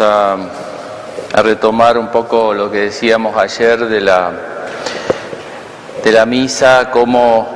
[0.00, 0.36] A,
[1.42, 4.32] retomar un poco lo que decíamos ayer de la,
[6.02, 7.46] de la misa, cómo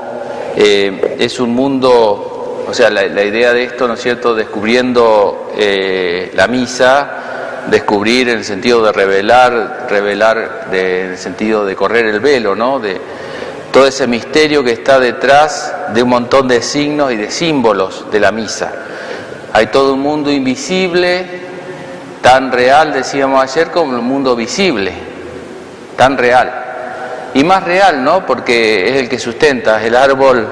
[0.56, 5.50] eh, es un mundo, o sea, la, la, idea de esto, ¿no es cierto?, descubriendo
[5.56, 11.74] eh, la misa, descubrir en el sentido de revelar, revelar de, en el sentido de
[11.74, 13.00] correr el velo, ¿no?, de
[13.72, 18.20] todo ese misterio que está detrás de un montón de signos y de símbolos de
[18.20, 18.70] la misa.
[19.54, 21.51] Hay todo un mundo invisible,
[22.22, 24.92] tan real, decíamos ayer, como el mundo visible,
[25.96, 26.50] tan real.
[27.34, 28.24] Y más real, ¿no?
[28.24, 30.46] Porque es el que sustenta, el árbol,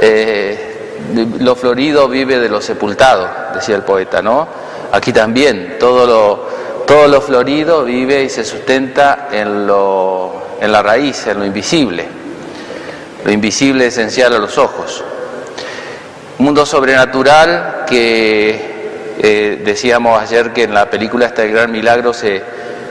[0.00, 0.98] eh,
[1.40, 4.46] lo florido vive de lo sepultado, decía el poeta, ¿no?
[4.92, 6.46] Aquí también, todo lo,
[6.86, 12.06] todo lo florido vive y se sustenta en, lo, en la raíz, en lo invisible.
[13.24, 15.02] Lo invisible esencial a los ojos.
[16.38, 18.71] Mundo sobrenatural que
[19.18, 22.42] eh, decíamos ayer que en la película Este Gran Milagro se,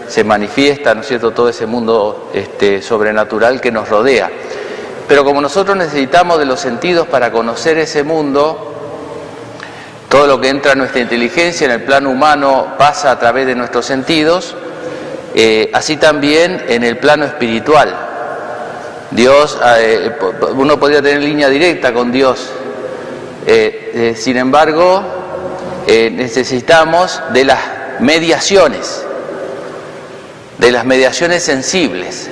[0.08, 4.30] se manifiesta, ¿no es cierto?, todo ese mundo este, sobrenatural que nos rodea.
[5.08, 8.74] Pero como nosotros necesitamos de los sentidos para conocer ese mundo,
[10.10, 13.56] todo lo que entra en nuestra inteligencia en el plano humano pasa a través de
[13.56, 14.56] nuestros sentidos,
[15.34, 17.96] eh, así también en el plano espiritual.
[19.12, 20.12] Dios, eh,
[20.56, 22.50] uno podría tener línea directa con Dios.
[24.16, 25.21] Sin embargo,
[25.88, 27.60] necesitamos de las
[28.00, 29.04] mediaciones,
[30.58, 32.30] de las mediaciones sensibles,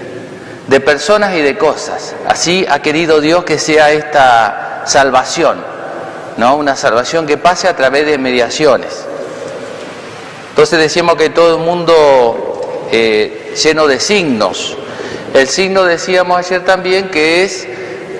[0.67, 2.16] de personas y de cosas.
[2.27, 5.64] Así ha querido Dios que sea esta salvación,
[6.38, 6.55] ¿no?
[6.55, 9.05] Una salvación que pase a través de mediaciones.
[10.50, 14.77] Entonces decimos que todo el mundo lleno de signos,
[15.33, 17.67] el signo decíamos ayer también que es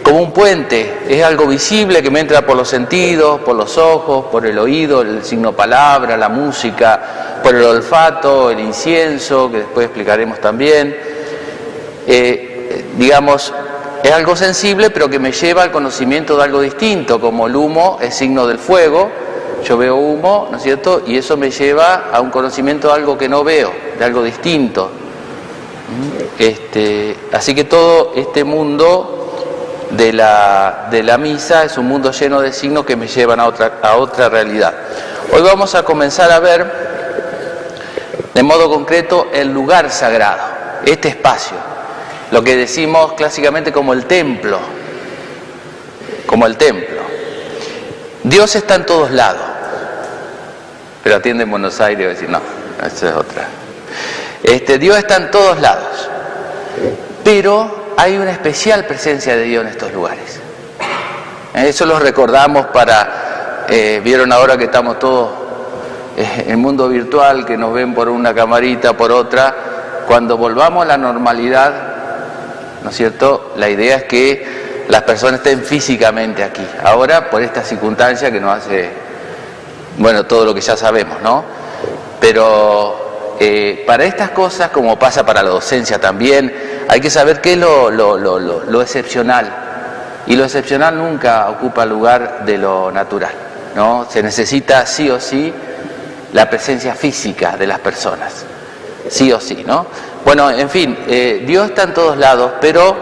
[0.10, 4.26] como un puente, es algo visible que me entra por los sentidos, por los ojos,
[4.32, 9.86] por el oído, el signo palabra, la música, por el olfato, el incienso, que después
[9.86, 10.98] explicaremos también.
[12.08, 13.54] Eh, digamos,
[14.02, 18.00] es algo sensible, pero que me lleva al conocimiento de algo distinto, como el humo
[18.02, 19.12] es signo del fuego,
[19.64, 21.04] yo veo humo, ¿no es cierto?
[21.06, 24.90] Y eso me lleva a un conocimiento de algo que no veo, de algo distinto.
[26.40, 29.18] Este, así que todo este mundo
[29.92, 33.48] de la, de la misa es un mundo lleno de signos que me llevan a
[33.48, 34.74] otra, a otra realidad.
[35.32, 36.90] Hoy vamos a comenzar a ver
[38.34, 40.42] de modo concreto el lugar sagrado,
[40.86, 41.58] este espacio,
[42.32, 44.60] lo que decimos clásicamente como el templo,
[46.26, 47.02] como el templo.
[48.24, 49.42] Dios está en todos lados,
[51.04, 52.42] pero atiende en Buenos Aires y decir, no,
[52.86, 53.48] esa es otra.
[54.44, 56.10] Este, Dios está en todos lados,
[57.24, 60.40] pero hay una especial presencia de Dios en estos lugares.
[61.54, 65.32] Eso lo recordamos para, eh, vieron ahora que estamos todos
[66.16, 69.54] eh, en el mundo virtual, que nos ven por una camarita, por otra,
[70.08, 71.74] cuando volvamos a la normalidad,
[72.82, 73.52] ¿no es cierto?
[73.58, 76.66] La idea es que las personas estén físicamente aquí.
[76.82, 78.92] Ahora, por esta circunstancia que nos hace,
[79.98, 81.44] bueno, todo lo que ya sabemos, ¿no?
[82.22, 87.54] Pero eh, para estas cosas, como pasa para la docencia también, hay que saber qué
[87.54, 89.48] es lo, excepcional.
[90.26, 93.32] Y lo excepcional nunca ocupa lugar de lo natural.
[93.76, 94.08] ¿no?
[94.10, 95.54] Se necesita sí o sí
[96.34, 98.44] la presencia física de las personas.
[99.08, 99.86] Sí o sí, ¿no?
[100.26, 102.96] Bueno, en fin, eh, Dios está en todos lados, pero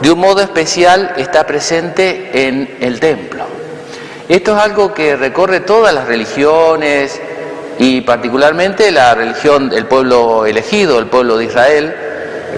[0.00, 3.44] de un modo especial está presente en el templo.
[4.28, 7.20] Esto es algo que recorre todas las religiones,
[7.78, 12.09] y particularmente la religión del pueblo elegido, el pueblo de Israel,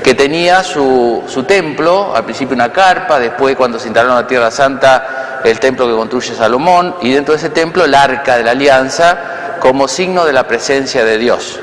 [0.03, 4.27] que tenía su, su, templo, al principio una carpa, después cuando se instalaron a la
[4.27, 8.45] Tierra Santa, el templo que construye Salomón, y dentro de ese templo el arca de
[8.45, 11.61] la alianza como signo de la presencia de Dios.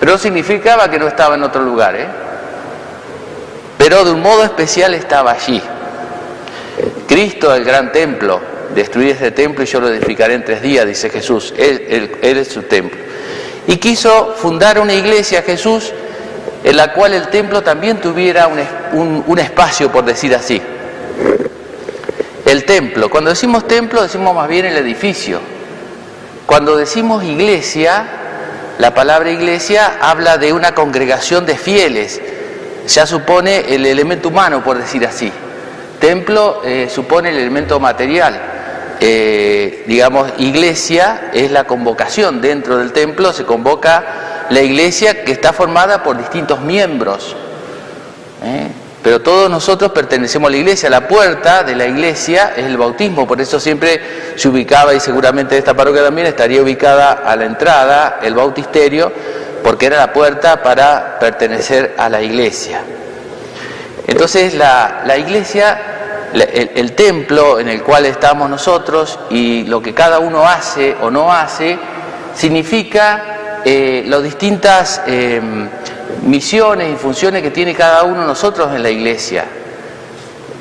[0.00, 2.08] Pero no significaba que no estaba en otro lugar, ¿eh?
[3.78, 5.62] pero de un modo especial estaba allí.
[7.06, 8.40] Cristo, el gran templo,
[8.74, 12.62] destruir este templo y yo lo edificaré en tres días, dice Jesús, él, es su
[12.62, 13.00] templo.
[13.66, 15.92] Y quiso fundar una iglesia, Jesús,
[16.64, 20.60] en la cual el templo también tuviera un, un espacio, por decir así.
[22.46, 25.40] El templo, cuando decimos templo decimos más bien el edificio.
[26.46, 28.04] Cuando decimos iglesia,
[28.78, 32.20] la palabra iglesia habla de una congregación de fieles,
[32.88, 35.32] ya supone el elemento humano, por decir así.
[36.00, 38.40] Templo eh, supone el elemento material.
[38.98, 42.40] Eh, digamos, iglesia es la convocación.
[42.40, 44.04] Dentro del templo se convoca
[44.50, 47.36] la iglesia que está formada por distintos miembros.
[48.42, 48.68] ¿eh?
[49.02, 50.88] pero todos nosotros pertenecemos a la iglesia.
[50.88, 54.00] La puerta de la iglesia es el bautismo, por eso siempre
[54.36, 59.12] se ubicaba, y seguramente esta parroquia también estaría ubicada a la entrada, el bautisterio,
[59.62, 62.82] porque era la puerta para pertenecer a la iglesia.
[64.06, 70.46] Entonces la, iglesia, el, templo en el cual estamos nosotros y lo que cada uno
[70.46, 71.78] hace o no hace,
[72.34, 73.31] significa
[73.64, 75.02] eh, las distintas...
[75.06, 75.68] Em,
[76.22, 79.44] misiones y funciones que tiene cada uno de nosotros en la iglesia.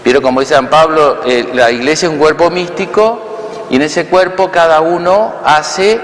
[0.03, 4.05] Pero como dice San Pablo, eh, la iglesia es un cuerpo místico y en ese
[4.07, 5.99] cuerpo cada uno hace...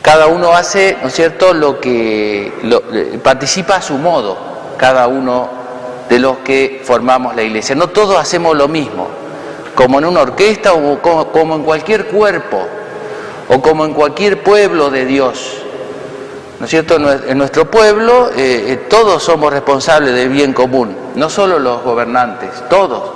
[0.00, 2.52] Cada uno hace, ¿no es cierto?, lo que
[3.22, 4.36] participa a su modo,
[4.76, 5.48] cada uno
[6.08, 7.74] de los que formamos la iglesia.
[7.74, 9.03] No todos hacemos lo mismo,
[9.74, 12.66] como en una orquesta o como en cualquier cuerpo
[13.48, 15.64] o como en cualquier pueblo de Dios.
[16.58, 16.96] ¿No es cierto?
[16.96, 22.50] En nuestro pueblo eh, eh, todos somos responsables del bien común, no solo los gobernantes,
[22.70, 23.10] todos.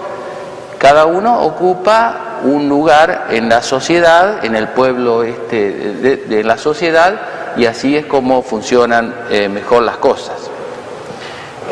[0.79, 7.15] Cada uno ocupa un lugar en la sociedad, en el pueblo este, de, la sociedad,
[7.57, 10.37] y así es como funcionan eh, mejor las cosas.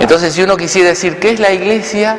[0.01, 2.19] Entonces, si uno quisiera decir qué es la iglesia,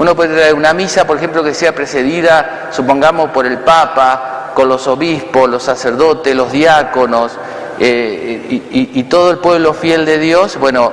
[0.00, 4.66] uno puede traer una misa, por ejemplo, que sea precedida, supongamos, por el Papa, con
[4.66, 7.32] los obispos, los sacerdotes, los diáconos
[7.78, 10.90] eh, y, todo el pueblo fiel de Dios, bueno,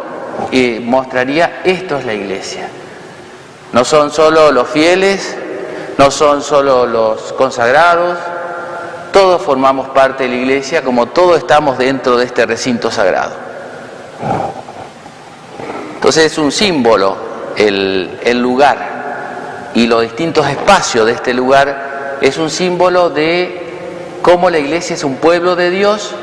[0.51, 2.68] eh, mostraría esto es la iglesia.
[3.71, 5.38] No son solo los fieles,
[5.98, 8.18] no son solo los consagrados,
[9.13, 13.36] todos formamos parte de la iglesia como todos estamos dentro de este recinto sagrado.
[15.95, 17.15] Entonces es un símbolo
[17.56, 18.96] el, el lugar
[19.77, 25.03] y los distintos espacios de este lugar es un símbolo de cómo la iglesia es
[25.03, 26.15] un pueblo de Dios,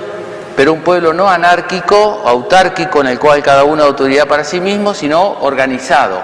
[0.57, 4.93] pero un pueblo no anárquico, autárquico, en el cual cada uno autoridad para sí mismo,
[4.93, 6.21] sino organizado,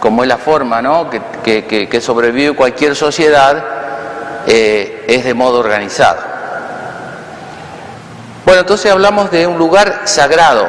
[0.00, 1.10] como es la forma ¿no?
[1.10, 3.62] que, sobrevive cualquier sociedad,
[4.46, 6.22] eh, es de modo organizado.
[8.46, 10.66] Bueno, entonces hablamos de un lugar sagrado,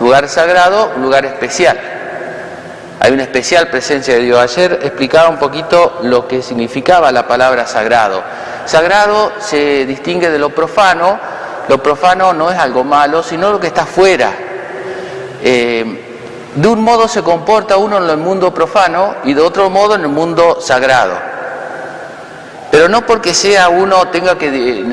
[0.00, 1.95] lugar sagrado, un lugar especial.
[2.98, 4.38] Hay una especial presencia de Dios.
[4.38, 8.22] Ayer explicaba un poquito lo que significaba la palabra sagrado.
[8.64, 11.18] Sagrado se distingue de lo profano.
[11.68, 14.32] Lo profano no es algo malo, sino lo que está fuera.
[15.42, 16.02] Eh,
[16.54, 20.02] de un modo se comporta uno en el mundo profano y de otro modo en
[20.02, 21.14] el mundo sagrado.
[22.70, 24.50] Pero no porque sea uno tenga que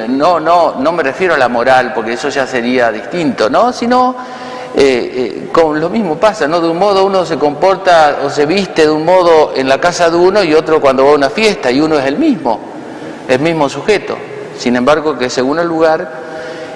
[0.09, 3.71] no no no me refiero a la moral porque eso ya sería distinto, ¿no?
[3.71, 4.15] Sino
[4.75, 4.81] eh,
[5.46, 6.60] eh, con lo mismo pasa, ¿no?
[6.60, 10.10] De un modo uno se comporta o se viste de un modo en la casa
[10.10, 12.60] de uno y otro cuando va a una fiesta y uno es el mismo,
[13.28, 14.18] el mismo sujeto.
[14.58, 16.12] Sin embargo, que según el lugar,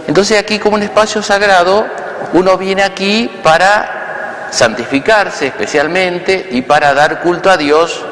[0.07, 1.85] entonces aquí como un espacio sagrado,
[2.33, 8.03] uno viene aquí para santificarse especialmente y para dar culto a Dios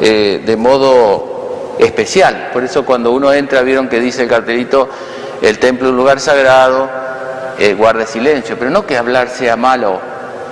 [0.00, 2.50] eh, de modo especial.
[2.52, 4.88] Por eso cuando uno entra, vieron que dice el cartelito,
[5.42, 7.03] el templo es un lugar sagrado,
[7.58, 10.00] eh, guarde silencio, pero no que hablar sea malo,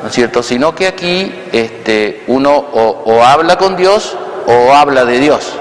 [0.03, 0.43] ¿no es cierto?
[0.43, 4.17] Sino que aquí este, uno o, habla con Dios
[4.47, 5.53] o habla de Dios.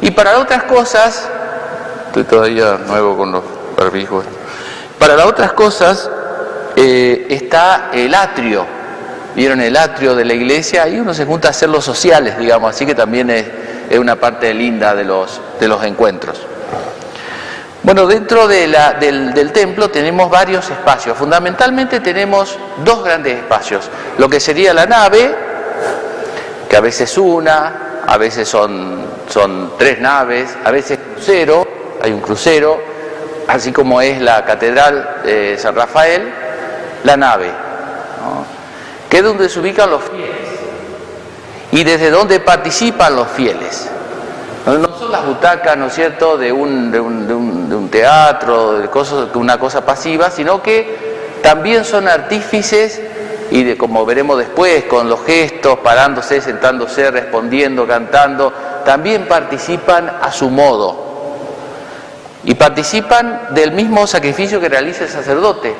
[0.00, 1.28] Y para otras cosas,
[2.06, 3.42] estoy todavía nuevo con los
[3.76, 4.24] barbijos,
[4.98, 6.10] para las otras cosas
[6.76, 8.66] eh, está el atrio,
[9.34, 12.74] vieron el atrio de la iglesia, y uno se junta a hacer los sociales, digamos,
[12.74, 13.46] así que también es,
[13.90, 16.38] es una parte linda de los, de los encuentros.
[17.86, 18.74] Bueno, dentro del,
[19.52, 21.16] templo tenemos varios espacios.
[21.16, 23.88] Fundamentalmente tenemos dos grandes espacios.
[24.18, 25.32] Lo que sería la nave,
[26.68, 29.06] que a veces una, a veces son,
[29.78, 31.64] tres naves, a veces crucero,
[32.02, 32.80] hay un crucero,
[33.46, 36.28] así como es la catedral de San Rafael,
[37.04, 37.52] la nave,
[39.08, 40.48] que es donde se ubican los fieles
[41.70, 43.90] y desde donde participan los fieles.
[44.66, 49.58] No son las butacas, ¿no es cierto?, de de un, de un, teatro, de una
[49.58, 53.00] cosa pasiva, sino que también son artífices
[53.50, 58.52] y de, como veremos después, con los gestos, parándose, sentándose, respondiendo, cantando,
[58.84, 61.04] también participan a su modo.
[62.44, 65.74] Y participan del mismo sacrificio que realiza el sacerdote.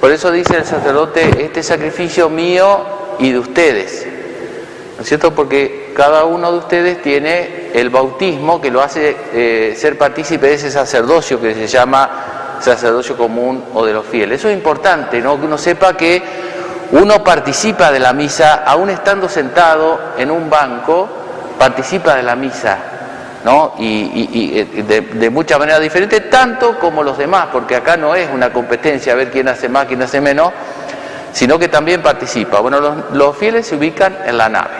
[0.00, 2.80] Por eso dice el sacerdote, este sacrificio mío
[3.18, 4.06] y de ustedes.
[4.96, 5.34] ¿No es cierto?
[5.34, 10.54] Porque cada uno de ustedes tiene el bautismo que lo hace eh, ser partícipe de
[10.54, 14.40] ese sacerdocio que se llama sacerdocio común o de los fieles.
[14.40, 15.38] Eso es importante, ¿no?
[15.38, 16.22] Que uno sepa que
[16.92, 21.08] uno participa de la misa, aún estando sentado en un banco,
[21.58, 22.78] participa de la misa.
[23.44, 23.74] ¿no?
[23.78, 28.52] y, de, de muchas maneras diferentes, tanto como los demás, porque acá no es una
[28.52, 30.52] competencia a ver quién hace más, quién hace menos,
[31.36, 32.60] sino que también participa.
[32.60, 34.74] Bueno, los, fieles se ubican en la nave.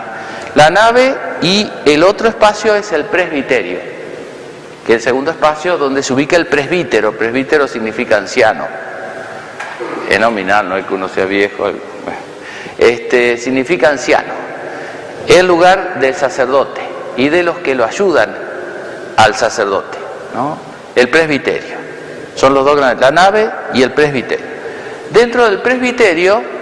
[0.57, 3.77] La nave y el otro espacio es el presbiterio,
[4.87, 7.15] que es el segundo espacio donde se ubica el presbítero.
[7.15, 8.65] Presbítero significa anciano.
[10.09, 11.67] Es nominal, no es que uno sea viejo.
[12.75, 14.33] Este, significa anciano.
[15.27, 16.81] El lugar del sacerdote
[17.17, 18.35] y de los que lo ayudan
[19.15, 19.99] al sacerdote.
[20.33, 20.57] ¿no?
[20.95, 21.75] El presbiterio.
[22.33, 24.47] Son los dos grandes, la nave y el presbiterio.
[25.11, 26.56] Dentro del presbiterio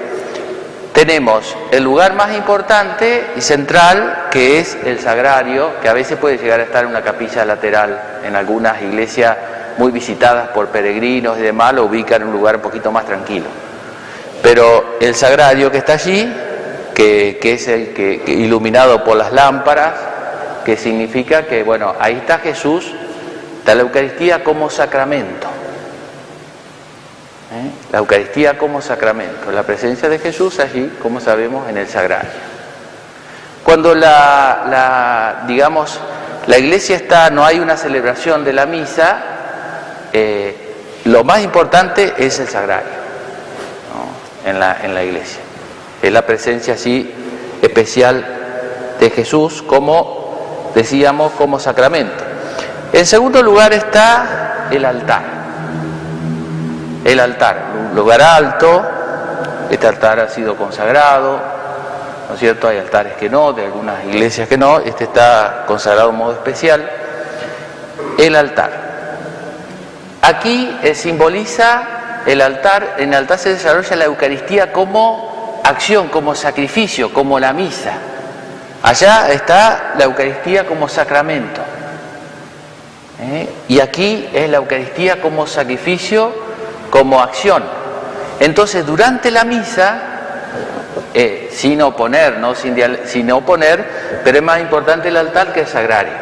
[0.96, 6.38] tenemos el lugar más importante y central, que es el sagrario, que a veces puede
[6.38, 8.22] llegar a estar en una capilla lateral.
[8.24, 9.36] En algunas iglesias
[9.78, 13.46] muy visitadas por peregrinos y demás lo ubican en un lugar un poquito más tranquilo.
[14.42, 16.34] Pero el sagrario que está allí,
[16.96, 19.96] que, es el que, iluminado por las lámparas,
[20.64, 22.90] que significa que, bueno, ahí está Jesús,
[23.60, 25.55] está la Eucaristía como sacramento.
[27.92, 32.30] La Eucaristía como sacramento, la presencia de Jesús allí, como sabemos, en el sagrario.
[33.64, 36.00] Cuando la, digamos,
[36.48, 39.24] la iglesia está, no hay una celebración de la misa,
[40.14, 40.74] eh,
[41.06, 42.94] lo más importante es el sagrario
[44.46, 45.40] en, la, en la iglesia.
[46.02, 47.12] Es la presencia así
[47.62, 48.26] especial
[49.00, 52.24] de Jesús como, decíamos, como sacramento.
[52.94, 55.35] En segundo lugar está el altar
[57.06, 58.84] el altar, un lugar alto,
[59.70, 61.40] este altar ha sido consagrado,
[62.28, 62.68] ¿no es cierto?
[62.68, 66.90] Hay altares que no, de algunas iglesias que no, este está consagrado de modo especial.
[68.18, 68.72] El altar.
[70.24, 71.84] Aquí eh, simboliza
[72.26, 77.54] el altar, en el altar se desarrolla la Eucaristía como acción, como sacrificio, como la
[77.54, 77.94] misa.
[78.82, 81.62] Allá está la Eucaristía como sacramento.
[83.22, 83.48] ¿eh?
[83.68, 86.45] Y aquí es la Eucaristía como sacrificio
[86.96, 87.62] como acción.
[88.40, 90.02] Entonces, durante la misa,
[91.14, 92.56] eh, sin oponer, ¿no?
[92.56, 92.74] Sin,
[93.06, 96.14] sin, oponer, pero es más importante el altar que el sagrario.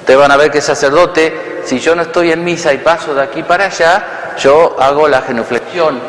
[0.00, 3.20] Ustedes van a ver que sacerdote, si yo no estoy en misa y paso de
[3.20, 4.04] aquí para allá,
[4.38, 6.00] yo hago la genuflexión,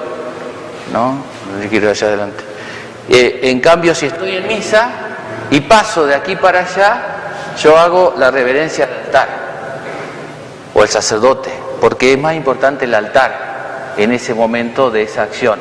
[0.94, 1.12] ¿no?
[1.12, 2.42] No quiero allá adelante.
[3.10, 4.90] Eh, en cambio, si estoy en misa
[5.52, 7.02] y paso de aquí para allá,
[7.62, 9.28] yo hago la reverencia al altar
[10.74, 11.52] o el sacerdote,
[11.82, 13.49] porque es más importante el altar
[14.00, 15.60] en ese momento de esa acción,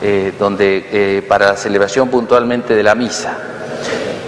[0.00, 3.36] eh, donde eh, para la celebración puntualmente de la misa.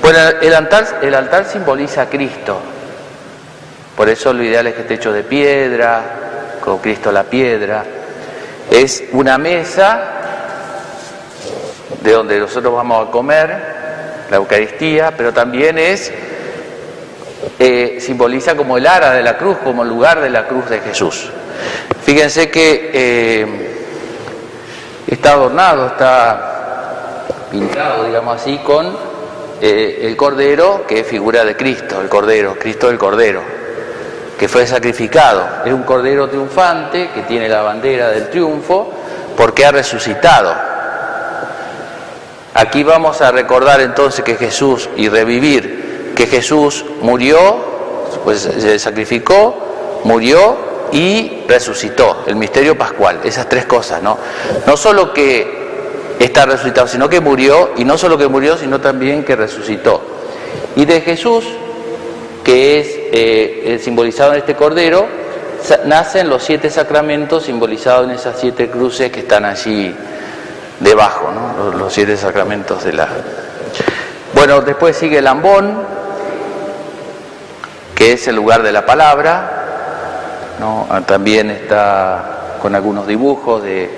[0.03, 2.61] Bueno, el altar, el altar simboliza a Cristo,
[3.97, 6.03] por eso lo ideal es que esté hecho de piedra,
[6.63, 7.85] con Cristo la piedra.
[8.71, 10.13] Es una mesa
[12.03, 16.13] de donde nosotros vamos a comer, la Eucaristía, pero también es,
[17.59, 20.81] eh, simboliza como el ara de la cruz, como el lugar de la cruz de
[20.81, 21.31] Jesús.
[22.05, 23.47] Fíjense que eh,
[25.07, 28.97] está adornado, está pintado, digamos así, con
[29.61, 33.43] eh, el cordero, que es figura de Cristo, el cordero, Cristo el cordero,
[34.39, 35.47] que fue sacrificado.
[35.65, 38.93] Es un cordero triunfante que tiene la bandera del triunfo
[39.37, 40.53] porque ha resucitado.
[42.55, 47.39] Aquí vamos a recordar entonces que Jesús y revivir que Jesús murió,
[48.25, 54.19] pues se sacrificó, murió y resucitó, el misterio pascual, esas tres cosas, ¿no?
[54.67, 55.63] No solo que
[56.19, 60.03] está resucitado, sino que murió, y no solo que murió, sino también que resucitó.
[60.77, 61.45] Y de Jesús,
[62.45, 65.07] que es eh, simbolizado en este cordero,
[65.87, 69.95] nacen los siete sacramentos simbolizados en esas siete cruces que están allí
[70.81, 71.65] debajo, ¿no?
[71.65, 73.09] los, los siete sacramentos de la...
[74.35, 75.75] Bueno, después sigue el ambón,
[77.95, 79.62] que es el lugar de la palabra,
[80.65, 83.91] Ah, también está con algunos dibujos de,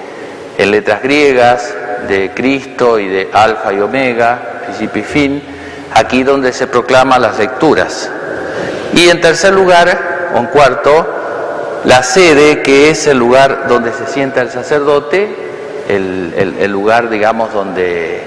[0.57, 1.75] en letras griegas
[2.09, 5.43] de Cristo y de Alfa y Omega, principio y fin,
[5.93, 8.11] aquí donde se proclaman las lecturas.
[8.95, 11.07] Y en tercer lugar, o en cuarto,
[11.85, 15.37] la sede, que es el lugar donde se sienta el sacerdote,
[15.89, 18.23] el, lugar, digamos, donde,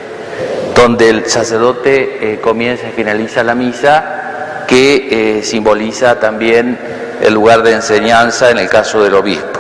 [0.76, 6.78] donde el sacerdote eh, comienza y finaliza la misa, que eh, simboliza también
[7.22, 9.60] el lugar de enseñanza en el caso del obispo.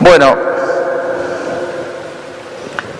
[0.00, 0.36] Bueno,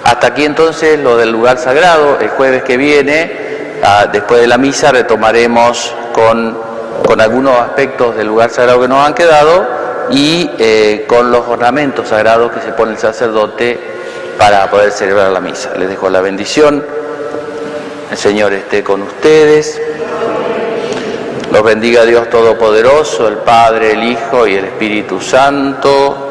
[0.05, 2.19] hasta aquí entonces lo del lugar sagrado.
[2.21, 6.59] El jueves que viene, ah, después de la misa, retomaremos con,
[7.07, 9.67] con, algunos aspectos del lugar sagrado que nos han quedado
[10.11, 13.79] y eh, con los ornamentos sagrados que se pone el sacerdote
[14.37, 15.71] para poder celebrar la misa.
[15.79, 16.85] Les dejo la bendición.
[18.11, 19.81] El Señor esté con ustedes.
[21.51, 26.30] Los bendiga Dios Todopoderoso, el Padre, el Hijo y el Espíritu Santo.